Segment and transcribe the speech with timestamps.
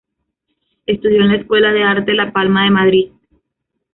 [0.87, 3.11] Estudió en la Escuela de Arte La Palma de Madrid.